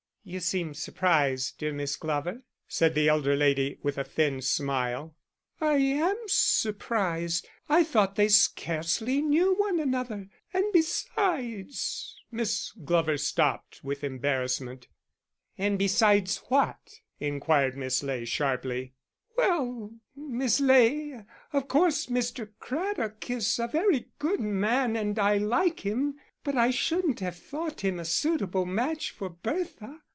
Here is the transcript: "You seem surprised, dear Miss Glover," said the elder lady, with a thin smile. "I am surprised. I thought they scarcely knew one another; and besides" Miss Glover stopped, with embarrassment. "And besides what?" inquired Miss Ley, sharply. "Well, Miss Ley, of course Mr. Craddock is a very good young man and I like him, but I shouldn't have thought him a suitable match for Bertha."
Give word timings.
"You 0.23 0.39
seem 0.39 0.75
surprised, 0.75 1.57
dear 1.57 1.73
Miss 1.73 1.95
Glover," 1.95 2.43
said 2.67 2.93
the 2.93 3.09
elder 3.09 3.35
lady, 3.35 3.79
with 3.81 3.97
a 3.97 4.03
thin 4.03 4.39
smile. 4.43 5.15
"I 5.59 5.77
am 5.77 6.15
surprised. 6.27 7.47
I 7.67 7.83
thought 7.83 8.17
they 8.17 8.27
scarcely 8.27 9.23
knew 9.23 9.55
one 9.55 9.79
another; 9.79 10.29
and 10.53 10.65
besides" 10.71 12.15
Miss 12.31 12.71
Glover 12.85 13.17
stopped, 13.17 13.83
with 13.83 14.03
embarrassment. 14.03 14.87
"And 15.57 15.79
besides 15.79 16.37
what?" 16.49 16.99
inquired 17.19 17.75
Miss 17.75 18.03
Ley, 18.03 18.23
sharply. 18.25 18.93
"Well, 19.37 19.91
Miss 20.15 20.59
Ley, 20.59 21.23
of 21.51 21.67
course 21.67 22.05
Mr. 22.05 22.47
Craddock 22.59 23.27
is 23.31 23.57
a 23.57 23.67
very 23.67 24.05
good 24.19 24.39
young 24.39 24.59
man 24.59 24.95
and 24.95 25.17
I 25.17 25.37
like 25.37 25.79
him, 25.83 26.19
but 26.43 26.55
I 26.55 26.69
shouldn't 26.69 27.21
have 27.21 27.35
thought 27.37 27.81
him 27.81 27.99
a 27.99 28.05
suitable 28.05 28.67
match 28.67 29.09
for 29.09 29.27
Bertha." 29.29 30.03